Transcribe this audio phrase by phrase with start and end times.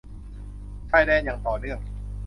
[0.89, 1.79] ชายแดนอย่างต่อเนื่อง